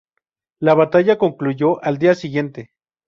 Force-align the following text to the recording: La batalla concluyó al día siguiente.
La 0.61 0.73
batalla 0.73 1.19
concluyó 1.19 1.79
al 1.83 1.99
día 1.99 2.15
siguiente. 2.15 2.71